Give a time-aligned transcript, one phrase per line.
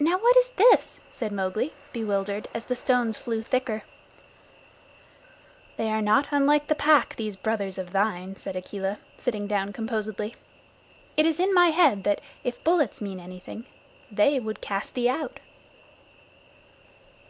[0.00, 3.82] "Now what is this?" said Mowgli, bewildered, as the stones flew thicker.
[5.76, 10.34] "They are not unlike the Pack, these brothers of thine," said Akela, sitting down composedly.
[11.14, 13.66] "It is in my head that, if bullets mean anything,
[14.10, 15.40] they would cast thee out."